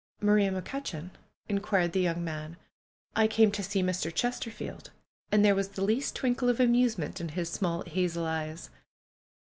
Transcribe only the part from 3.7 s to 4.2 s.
Mr.